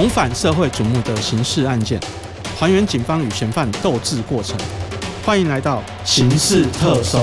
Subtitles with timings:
[0.00, 2.00] 重返社会瞩目的刑事案件，
[2.58, 4.58] 还原警方与嫌犯斗智过程。
[5.26, 7.18] 欢迎来到刑事特搜。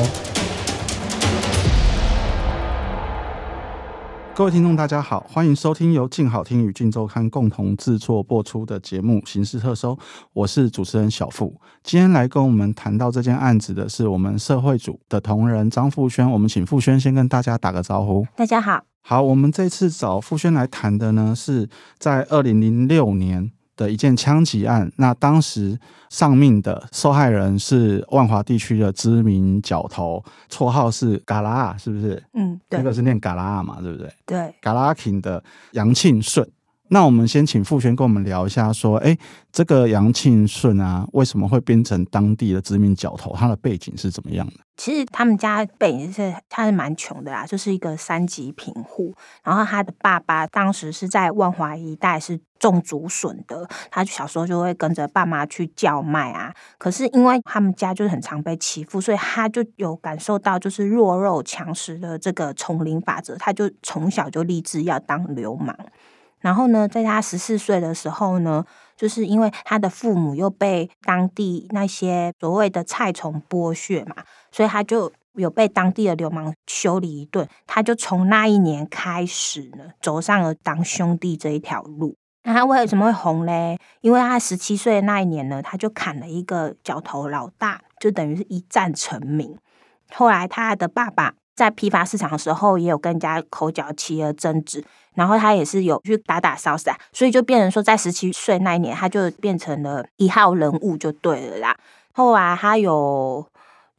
[4.36, 9.94] 各位听众，大家好，欢迎收听由静好听与静周刊共同制作播出的节目《刑事特搜》，
[10.34, 11.60] 我是主持人小付。
[11.82, 18.28] 今天来跟我们谈到这件案子的是我们社会组的同仁张富轩，我们请富轩先跟大家打个招呼。
[18.36, 24.92] 大家好，好，我们这次找傅轩来谈的呢，是在二零零六年的一件枪击案。
[24.98, 25.80] 那当时
[26.10, 32.22] 丧命的受害人是万华地区的知名角头，绰号是嘎拉，是不是？
[32.34, 34.14] 嗯，对那个是念嘎拉嘛，对不对？
[34.26, 36.46] 对，嘎拉 king 的杨庆顺。
[36.90, 39.18] 那我们先请傅轩跟我们聊一下，说，哎，
[39.52, 43.36] 这个杨庆顺啊，为什么会变成当地的知名角头？
[43.36, 44.54] 他的背景是怎么样的？
[44.78, 49.14] 其实他们家背景是他是蛮穷的啦，就是一个三级贫户。
[49.44, 56.54] 然后他的爸爸当时是在万华一带是种竹笋的，他小时候就会跟着爸妈去叫卖啊。
[56.78, 65.76] 可是因为他们家就是很常被欺负，所以他就有感受到就是弱肉强食的这个丛林法则，他就从小就立志要当流氓。
[66.40, 68.64] 然后呢，在他十四岁的时候呢，
[68.96, 74.18] 就是因为他的父母又被当地那些所谓的菜虫剥削嘛，
[74.52, 77.48] 所以他就有被当地的流氓修理一顿。
[77.66, 82.16] 他就从那一年开始呢，走上了当兄弟这一条路。
[82.44, 83.78] 那他为什么会红嘞？
[84.02, 89.58] 因为他十七岁的那一年呢，他就砍了一个角头老大，就等于是一战成名。
[90.14, 94.82] 后来他的爸爸在批发市场的时候，也有跟人家口角起了争执。
[95.16, 101.76] 然后他也是有去打打杀杀，所以就变成说，在十七岁那一年，他就变成了一号人物就对了啦。
[102.14, 103.44] 后来他有，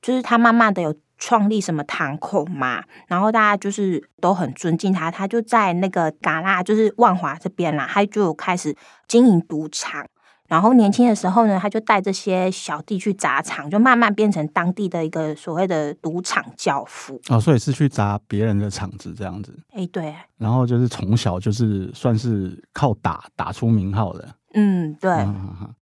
[0.01, 8.77] 就是他慢慢的有创立什么堂口嘛，然后大家就是都很尊敬他，他就在那个嘎拉，就是万华这边啦，他就开始
[9.09, 10.07] 经营赌场。
[10.49, 17.21] 然后年轻的时候呢，他就带这些小弟去砸场，就慢慢变成当地的一个所谓的赌场教父。
[17.29, 19.57] 哦，所以是去砸别人的场子这样子。
[19.73, 20.15] 哎，对。
[20.39, 24.29] 然后就是从小就是算是靠打打出名号的。
[24.55, 25.11] 嗯，对。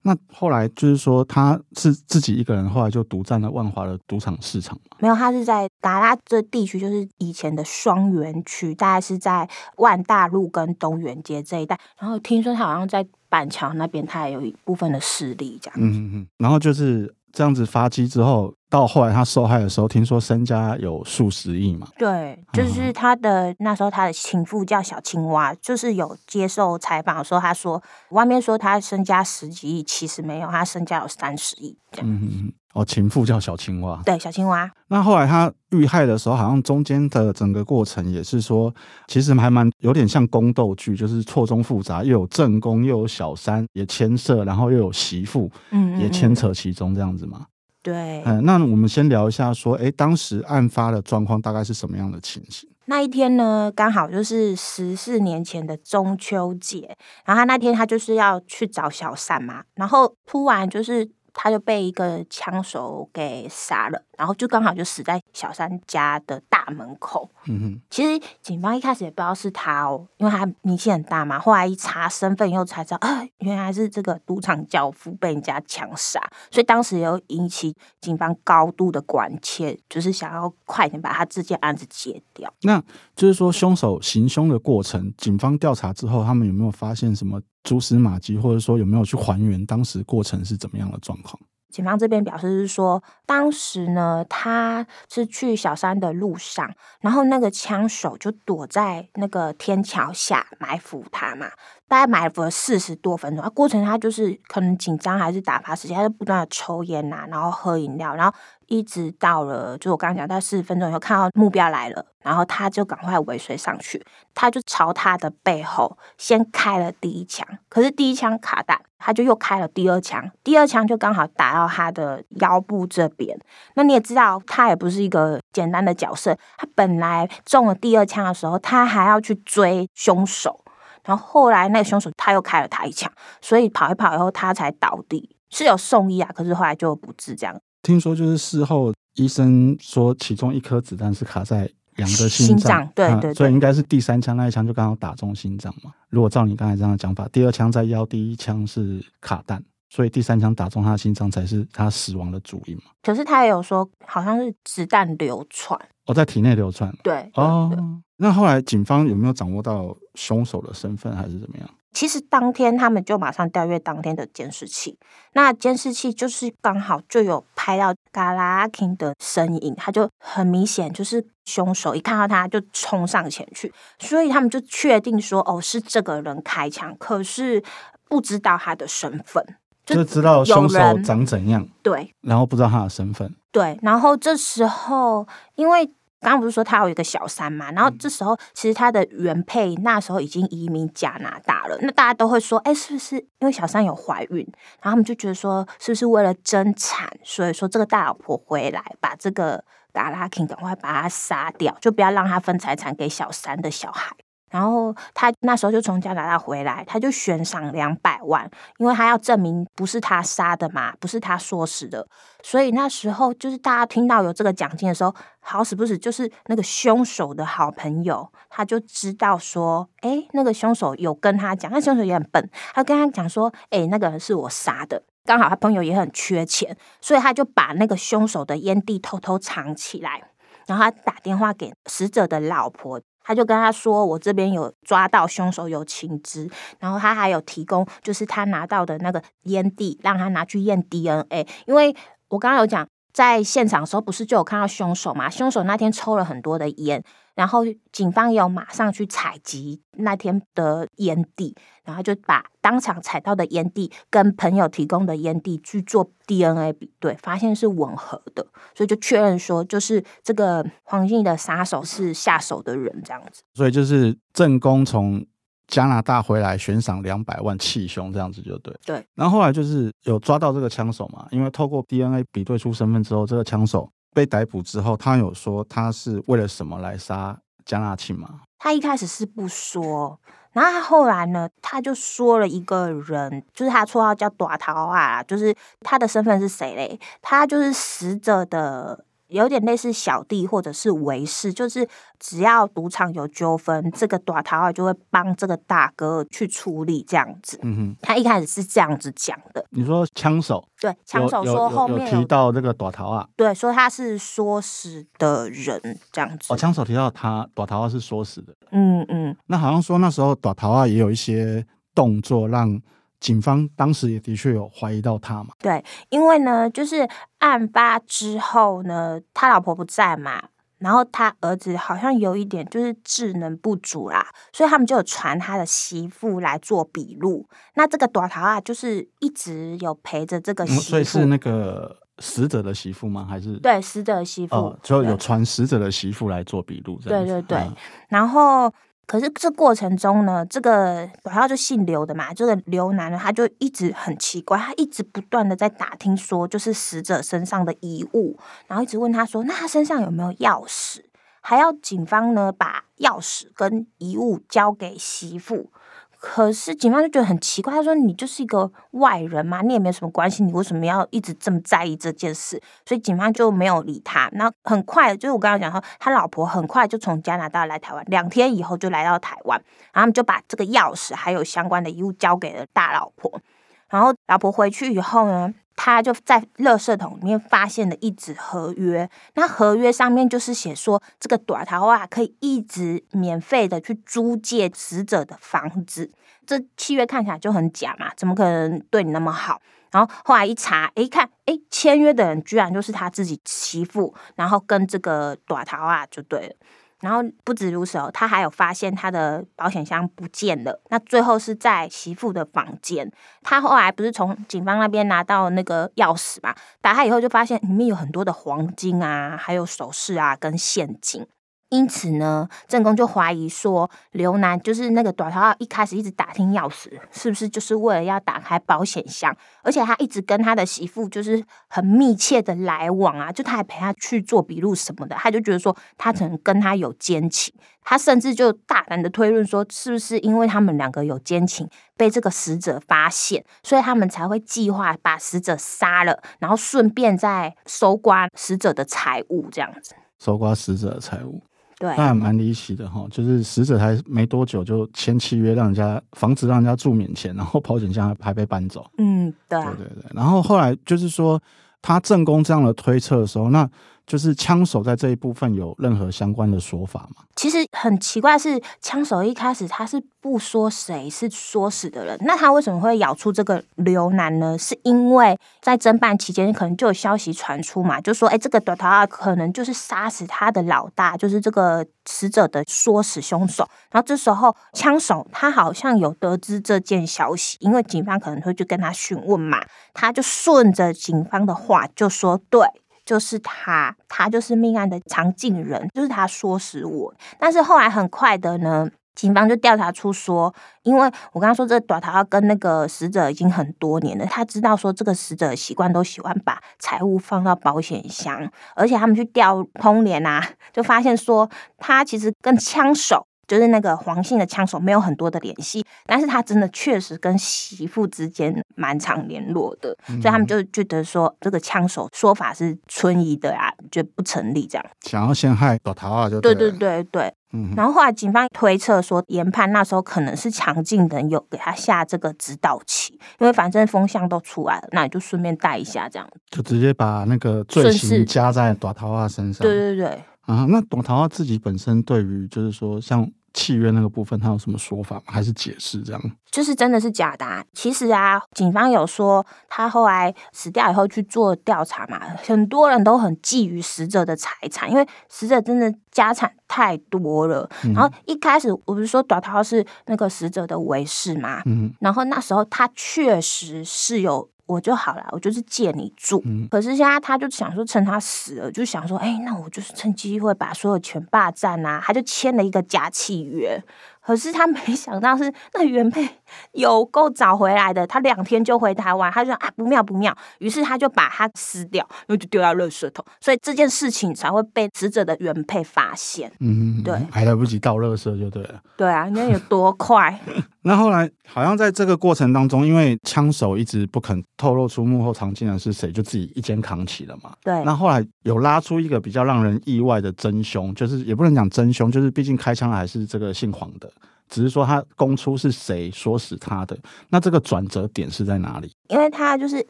[0.03, 9.47] 那后来就是说，他是自己一个人，后来就独占了万华的赌场市场没有，他是在达拉这地区，就是以前的双园区，大概是在
[9.77, 11.79] 万大路跟东园街这一带。
[11.99, 15.77] 然后听说他好像在板桥那边，他也有一部分的势力这样。
[15.81, 16.27] 嗯嗯嗯。
[16.39, 18.55] 然后就是这样子发迹之后。
[18.71, 21.89] 到后来他受害的时候，听说身家有数十亿嘛？
[21.97, 31.78] 对，就是他的那时候他的情妇叫小青蛙，就是有接受采访的时候，他说外面说他身家十几亿，其实没有，他身家有三十亿。
[32.03, 32.53] 嗯嗯嗯。
[32.75, 34.01] 哦，情妇叫小青蛙。
[34.05, 34.71] 对，小青蛙。
[34.89, 38.73] 那后来他遇害的时候，好像中间的整个过程也是说，
[39.06, 47.47] 其实还蛮有点像宫斗剧，就是错综复杂，又有正宫，又有小三也牵涉，然后又有媳妇，嗯，也牵扯其中这样子嘛。
[47.83, 52.69] 对，嗯，那我们先聊一下，说，哎，当时案发的状况大概是什么样的情形？
[52.87, 61.09] 那一天呢，刚好就是十四年前的中秋节，然后他那天他就是要去找小三嘛，然后突然就是
[61.41, 64.03] 他就被一个枪手给杀了。
[64.19, 67.31] 然后就刚好就死在小三家的大门口。
[67.47, 71.38] 嗯哼，其实警方一开始也不知道是他哦，因为他名气很大嘛。
[71.38, 76.21] 后来一查身份，又才知道啊，原来是这个赌场教父被人家枪杀。
[76.50, 82.53] 所以当时又引起警方高度的关切，就是想要快点把他这件案子解掉。
[82.62, 82.82] 那
[83.15, 91.39] 就是说，凶手行凶的过程，警方调查之后，他们有没有发现什么蛛丝马迹，或者说有没有去还原当时过程是怎么样的状况？
[91.71, 101.49] 警方这边表示是说，当时呢，他是去小山的路上，然后那个枪手就躲在那个天桥下埋伏他嘛。
[101.88, 114.04] 大概埋伏了四十多分钟，啊，过程他就是可能紧张还是打发时间，他就不断的抽烟呐，然后喝饮料，然后一直到了，就我刚刚讲，到四十分钟以后看到目标来了，然后他就赶快尾随上去，
[114.34, 123.39] 他就朝他的背后先开了第一枪，可是第一枪卡弹，他就又开了第二枪，第二枪就刚好打到他的腰部这边。
[123.77, 130.63] 那你也知道，他也不是一个简单的角色，他本来中了第二枪的时候，他还要去追凶手。
[131.09, 133.10] 然后后来那个凶手他又开了他一枪，
[133.41, 137.59] 所以跑一跑以后他才倒地，是有送医啊，可是后来就不治这样。
[137.83, 145.91] 听说就是事后医生说，其中一颗子弹是卡在羊的心脏，对对，所以应该是第三枪那一枪就刚好打中心脏嘛。
[146.10, 149.65] 如果照你刚才这样的讲法，第二枪在腰，第一枪是卡弹。
[149.91, 152.91] 所以第三枪打中他的心脏才是他死亡的主因嘛？
[153.03, 156.95] 可是他也有说，好像是子弹流窜，哦，在体内流窜。
[157.03, 157.71] 对，哦，
[158.19, 161.70] 那后来警方有没有掌握到凶手的身份，还是怎么样？
[161.92, 164.98] 其实当天他们就马上调阅当天的监视器，
[165.32, 177.62] 那监视器就是刚好就有拍到嘎拉阿 king 的身影，他就很明显就是凶手，一看到他就冲上前去，所以他们就确定说，哦，是这个人开枪，可是
[178.09, 179.44] 不知道他的身份，
[179.86, 183.34] 就知道凶手长怎样，对然后不知道他的身份。
[183.50, 185.91] 对，然后这时候因为。
[186.20, 187.70] 刚刚不是说他有一个小三嘛？
[187.72, 191.78] 然后嗯这时候其实他的原配那时候已经移民加拿大了。
[191.80, 194.38] 那大家都会说，哎，是不是因为小三有怀孕？
[194.82, 204.12] 然后他们就觉得说，是不是为了争产，所以说这个大老婆回来把这个达拉 king 赶快把他杀掉，就不要让他分财产给小三的小孩。
[204.50, 208.48] 然后他那时候就从加拿大回来，他就悬赏两百万，
[208.78, 212.06] 因为他要证明不是他杀的嘛，不是他说死的。
[212.42, 225.03] 所以那时候就是大家听到有这个奖金的时候，好死不死就是那个凶手的好朋友，他就知道说，哎，那个凶手有跟他讲，那凶手也很笨，他跟他讲说，哎，那个人是我杀的。
[225.24, 230.22] 刚好他朋友也很缺钱，所以他就把那个凶手的烟蒂偷偷藏起来，
[230.66, 233.01] 然后他打电话给死者的老婆。
[233.28, 241.47] 他就跟他说：“我这边有抓到凶手有情资，然后他还有提供，就是他拿到的那个烟蒂，让他拿去验 DNA。
[241.66, 241.95] 因为
[242.28, 245.28] 我刚刚有讲，在现场的时候不是就有看到凶手嘛？
[245.28, 247.04] 凶手那天抽了很多的烟，
[247.39, 247.61] 然后
[247.93, 251.55] 警方也有马上去采集那天的烟蒂，
[251.85, 263.45] 然后就把当场采到的烟蒂跟朋友提供的烟蒂去做 DNA 比对，发现是吻合的，所以就确认说，就是这个黄姓的杀手是下手的人这样子。
[263.55, 265.25] 所以就是正宫从
[265.69, 268.75] 加拿大回来悬赏两百万气凶，这样子就对。
[268.85, 269.07] 对。
[269.14, 278.40] 然后后来就是有抓到这个枪手嘛，因为透过 DNA 比对出身份之后，这个枪手被逮捕之后，他有说他是为了什么来杀江纳庆吗？
[278.59, 280.18] 他一开始是不说，
[280.50, 286.99] 然后他后来呢，他就说了一个人，就是他绰号叫短桃啊，就是他的身份是谁嘞？
[287.23, 289.04] 他就是死者的。
[289.28, 291.87] 有点类似小弟或者是维士，就是
[292.19, 297.59] 只要赌场有纠纷，这个短桃啊就会帮这个大哥去处理这样子。
[297.62, 305.80] 嗯哼，他一开始是这样子讲的，你说枪手对，枪手说后有有面提到这个短桃啊，对，说他是说死的人
[306.11, 306.52] 这样子。
[306.52, 312.80] 哦，枪手提到他短桃啊是说死的，嗯嗯，那好像说那时候短桃啊也有一些动作让。
[313.20, 315.50] 警方当时也的确有怀疑到他嘛？
[315.59, 320.42] 对，因为呢，就是案发之后呢，他老婆不在嘛，
[320.78, 327.49] 然后他儿子好像有一点就是智能不足啦，所以他们就有传他的媳妇来做笔录。
[327.75, 333.26] 那这个短桃啊，就是一直有陪着这个媳妇，嗯所以是那个死者的媳妇吗？
[333.28, 337.76] 还是对死者的媳妇，哦，就有对传死者的媳妇来做笔录，对对对嗯
[338.09, 338.73] 然后，
[339.09, 351.00] 可是这过程中呢，这个然后就姓刘的嘛，这个刘男呢，他就一直很奇怪，他一直不断的在打听说，就是死者身上的遗物，然后一直问他说，那他身上有没有钥匙？
[351.40, 355.71] 还要警方呢把钥匙跟遗物交给媳妇。
[356.20, 364.28] 可是警方就觉得很奇怪，他说：“你就是一个外人嘛，你也没有什么关系，你为什么要一直这么在意这件事？”所以警方就没有理他。
[364.32, 373.40] 那很快，就是我刚刚讲说，他老婆很快就从加拿大来台湾，两天以后就来到台湾，然后就把这个钥匙还有相关的衣物交给了大老婆。
[373.88, 379.08] 然后老婆回去以后呢，他就在垃圾桶里面发现了一纸合约。
[379.35, 386.11] 那合约上面就是写说，这个短桃啊可以一直免费的去租借死者的房子。
[386.44, 389.62] 这契约看起来就很假嘛，怎么可能对你那么好？
[389.92, 396.54] 然后后来一查，诶，看，诶，签约的人居然就是他自己媳妇，然后跟这个短桃啊就对了。
[397.00, 400.81] 然后不止如此哦，他还有发现他的保险箱不见了。
[400.90, 403.11] 那最后是在媳妇的房间，
[403.43, 406.55] 他后来不是从警方那边拿到那个钥匙嘛？
[406.81, 411.26] 打开以后就发现里面有很多的黄金啊，还有首饰啊，跟现金。
[411.70, 419.37] 因此呢，正宫就怀疑说，刘楠就是那个短头发一开始一直打听钥匙，是不是就是为了要打开保险箱？
[419.62, 439.94] 而且他一直跟他的媳妇就是很密切的来往啊，就他还陪他去做笔录什么的，他就觉得说他可能跟他有奸情，他甚至就大胆的推论说，是不是因为他们两个有奸情，被这个死者发现，所以他们才会计划把死者杀了，然后顺便再搜刮死者的财物，这样子。
[440.18, 441.40] 搜刮死者的财物，
[441.78, 443.06] 对，那还蛮离奇的哈。
[443.11, 448.85] 就是死者还没多久就签契约，让人家房子让人家住免钱，然后保险箱还被搬走。
[448.99, 450.04] 嗯，对啊，对对对。
[450.14, 451.40] 然后后来就是说，
[451.80, 453.68] 他正宫这样的推测的时候，那
[454.08, 457.22] 就是枪手在这一部分有任何相关的说法吗？
[457.36, 464.56] 其实很奇怪，是枪手一开始他是不说谁是说死的人，那他为什么会咬出这个刘楠呢？
[464.58, 473.68] 是因为在侦办期间，可能就有消息传出嘛，就说哎，这个朵塔可能就是杀死他的老大，就是这个死者的说死凶手。
[473.90, 479.62] 然后这时候枪手他好像有得知这件消息，因为警方可能会去跟他询问嘛，
[479.92, 482.66] 他就顺着警方的话就说对。
[483.08, 487.14] 就是他，他就是命案的常进人，就是他说死我。
[487.38, 498.46] 但是后来很快的呢，警方就调查出说，因为我刚刚说这短桃跟那个死者已经很多年了，他知道说这个死者习惯都喜欢把财物放到保险箱，
[498.76, 501.48] 而且他们去调通联啊，就发现说
[501.78, 503.26] 他其实跟枪手。
[503.49, 514.87] 就是那个黄姓的枪手没有很多的联系，但是他真的确实跟媳妇之间蛮常联络的，所以他们就觉得说这个枪手说法是存疑的啊，就不成立这样。
[515.00, 517.73] 想要陷害朵桃啊，就对对对对，嗯。
[517.75, 529.67] 然后后来警方推测说，研判那时候可能是强劲的有给他下这个指导棋，因为反正风向都出来了，那你就顺便带一下这样，就直接把那个罪行加在朵桃花身上。
[529.67, 530.23] 对对对。
[530.43, 533.26] 啊，那朵桃花自己本身对于就是说像。
[533.55, 535.23] 契约那个部分，他有什么说法吗？
[535.26, 536.23] 还是解释这样？
[536.50, 537.64] 就是真的是假的。
[537.73, 547.69] 其实啊，警方有说他后来死掉以后去做调查嘛，很多人都很觊觎死者的财产，因为死者真的家产太多了。
[547.95, 554.49] 然后一开始我不是说短涛是那个死者的维氏嘛，嗯，然后那时候他确实是有。
[554.68, 556.40] 我就好了，我就是借你住。
[556.70, 562.00] 可是现在他就想说，趁他死了，就想说，哎，那我就是趁机会把所有权霸占啊！
[562.04, 563.82] 他就签了一个假契约。
[564.28, 566.28] 可是他没想到是那原配
[566.73, 576.52] 有够早回来的，他两天就回台湾，他就说啊不妙不妙，于是他就把它撕掉，然后就丢到垃圾桶，所以这件事情才会被死者的原配发现。
[576.61, 578.82] 嗯，对，还来不及倒垃圾就对了。
[578.99, 580.38] 对啊，那有多快？
[580.82, 587.52] 那后来好像在这个过程当中，因为枪手一直不肯透露出幕后藏镜人是谁，就自己一肩扛起了嘛。
[587.62, 587.82] 对。
[587.85, 594.11] 那后来有拉出一个比较让人意外的真凶，就是也不能讲真凶，就是毕竟开枪还是这个姓黄的。
[594.49, 596.97] 只是说他供出是谁说死他的，
[597.28, 598.93] 那这个转折点是在哪里？
[599.09, 599.87] 因为他就是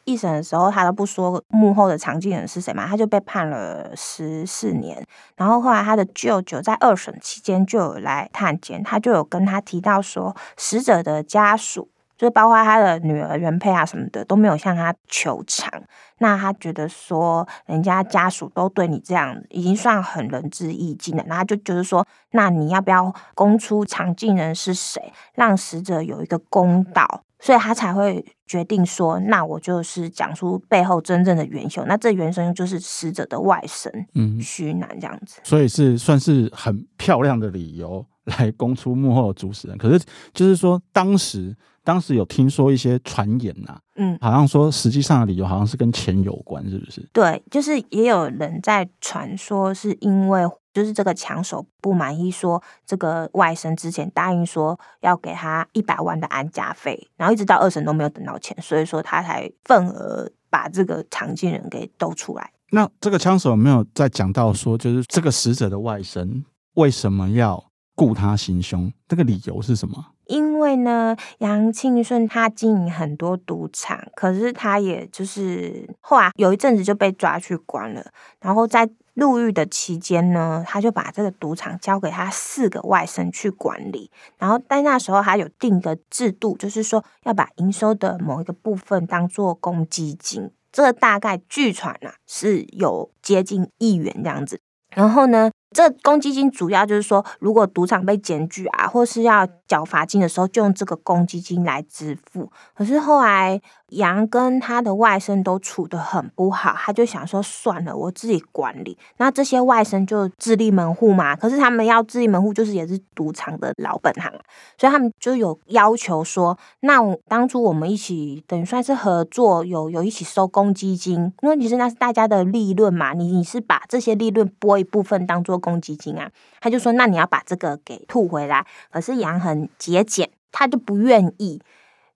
[0.05, 5.05] 一审的时候，他都不说幕后的藏镜人是谁嘛，他就被判了十四年。
[5.37, 11.89] 然后后来他的舅舅在二审期间就有来探监，他就有跟他提到说，死者的家属。
[12.19, 15.71] 就包括他的女儿原配啊什么的都没有向他求偿，
[16.19, 21.23] 那他觉得说人家家属都对你这样，已经算很仁至义尽了。
[21.29, 27.23] 那他就就是说，那你要不要供出藏镜人是谁，让死者有一个公道？
[27.39, 31.87] 所以他才会决定说，那我就是讲出背后真正的元凶。
[31.87, 35.39] 那这元凶就是死者的外甥，嗯，虚男这样子。
[35.45, 39.79] 所以是算是很漂亮的理由来供出幕后的主使人。
[39.79, 41.57] 可是就是说当时。
[41.89, 47.01] 当时有听说一些传言呐，嗯，好像说实际上的理由好像是跟钱有关，是不是？
[47.15, 50.43] 对，就是也有人在传说，是因为
[50.75, 62.53] 就是这个枪手不满意，说这个外甥之前答应说要给他一百万的安家费，然后一直到二审都没有等到钱，所以说他才愤而把这个常进人给兜出来。
[62.71, 67.65] 那这个枪手有没有在讲到说，就是这个死者的外甥为什么要
[67.95, 68.93] 雇他行凶？
[69.09, 70.05] 这个理由是什么？
[70.29, 78.05] 因为呢，杨庆顺他经营很多赌场，可是他也就是后来有一阵子就被抓去关了。
[78.41, 84.11] 然后在入狱的期间呢，他就把这个赌场交给他四个外甥去管理。
[84.37, 90.51] 然后在那时候，他有定个制度，就是说要把营收的某一个部分当做公积金。
[90.71, 94.61] 这个大概据传啊，是有接近亿元这样子。
[94.95, 95.51] 然后呢？
[95.71, 102.51] 这公积金主要就是说，如果赌场被检举啊，或是要缴罚金的时候，就用这个公积金来支付。
[102.75, 103.61] 可是后来
[103.91, 108.97] 杨跟他的外甥都处得很不好，他就想说算了，我自己管理。
[109.19, 114.33] 那这些外甥就自立门户嘛，可是他们要自立门户，就是也是赌场的老本行，
[114.79, 125.59] 所以他们就有要求说，那当初我们一起等于算是合作，有有一起收公积金，因为其实那是大家的利润嘛，你你是把这些利润拨一部分当做。
[125.59, 126.31] 公积金啊，
[126.61, 131.61] 他就说：“那你要把这个给吐回来。”可是杨很节俭，他就不愿意，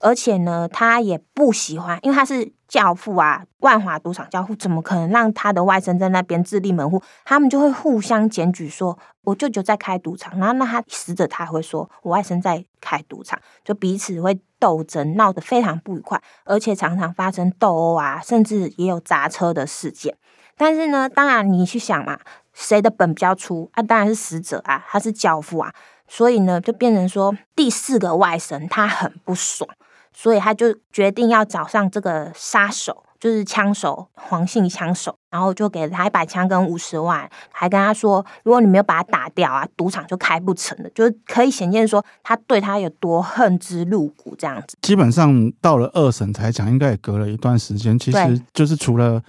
[0.02, 2.52] 而且呢，他也不喜欢，因为他是。
[2.72, 7.02] 教父啊，万华赌场教父怎么可能让他的外甥在那边自立门户？
[7.22, 20.16] 他们就会互相检举说，我舅舅在开赌场，然后那他死者他会说我外甥在开赌场，就彼此会斗争，闹得非常不愉快，而且常常发生斗殴啊，甚至也有砸车的事件。
[20.56, 22.18] 但是呢，当然你去想嘛，
[22.54, 23.82] 谁的本比较粗啊？
[23.82, 25.74] 当然是死者啊，他是教父啊，
[26.08, 29.68] 所以呢，就变成说第四个外甥他很不爽，
[30.12, 33.04] 所以他就决定要找上这个杀手。
[33.22, 40.90] 就是枪手黄姓枪手，然后就给了他一把枪跟五十万，还跟他说，如果你没有把他打掉啊，赌场就开不成了。
[40.92, 44.76] 就是可以显见说他对他有多恨之入骨这样子。
[44.82, 47.96] 基本上到了二审才讲，应该也隔了一段时间。
[47.96, 49.22] 其实就是除了。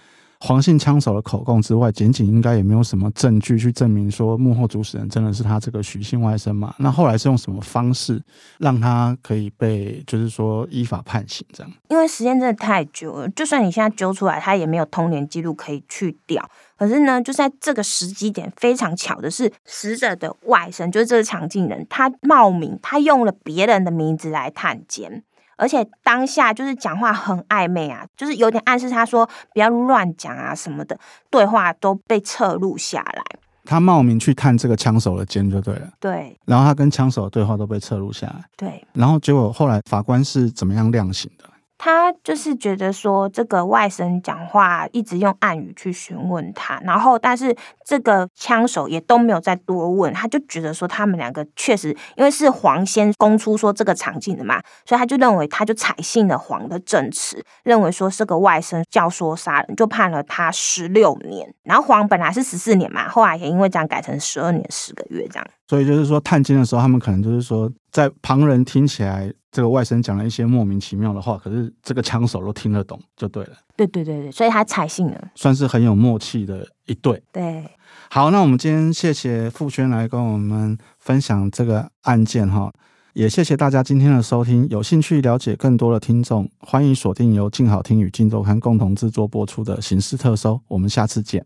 [0.45, 6.75] 黄姓枪手的口供之外，检警应该也没有什么证据去证明说幕后主使人真的是他这个许姓外甥嘛？
[6.79, 8.21] 那后来是用什么方式
[8.57, 11.71] 让他可以被，就是说依法判刑这样？
[11.88, 16.45] 因为时间真的太久了，就算你现在揪出来，他也没有通联记录可以去掉。
[16.75, 25.23] 可是呢，就在这个时机点，非常巧的是，死者的外甥就是这个抢镜人，他冒名，他用了别人的名字来探监。
[25.57, 30.98] 而且当下就是讲话很暧昧啊，就是有点暗示他说不要乱讲啊什么的，
[31.29, 33.24] 对话都被侧录下来。
[33.65, 35.89] 他冒名去看这个枪手的肩就对了。
[36.00, 36.38] 对。
[36.45, 38.43] 然后他跟枪手的对话都被侧录下来。
[38.57, 38.86] 对。
[38.93, 41.45] 然后结果后来法官是怎么样量刑的？
[41.83, 61.53] 他就是觉得说，这个外甥讲话一直用暗语去询问他，然后但是这个枪手也都没有再多问，他就觉得说他们两个确实因为是黄先供出说这个场景的嘛，所以他就认为他就采信了黄的证词，认为说是个外甥教唆杀人，就判了他十六年。
[61.63, 65.45] 然后黄本来是十四年嘛，后来也因为这样改成十二年十个月这样。
[65.67, 69.33] 所以就是说探监的时候，他们可能就是说在旁人听起来。
[69.53, 73.51] 这个外甥讲了一些莫名其妙的话，可是这个枪手都听得懂，就对了。
[73.77, 77.22] 对对对对，所以他采信了，算是很有默契的一对。
[77.31, 77.69] 对，
[78.10, 82.74] 好，那我们今天谢谢傅轩来跟我们分享这个案件哈，
[83.13, 84.67] 也谢谢大家今天的收听。
[84.69, 91.45] 有兴趣了解更多的听众，欢迎锁定由静好听与静周刊共同制作播出的《刑事特搜》，我们下次见。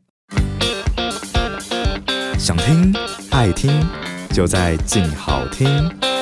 [2.40, 2.94] 想听
[3.32, 3.70] 爱听，
[4.30, 6.17] 就在静好听。